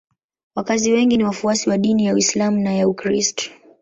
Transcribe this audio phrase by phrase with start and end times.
[0.55, 3.49] Wakazi wengi ni wafuasi wa dini ya Uislamu na ya Ukristo.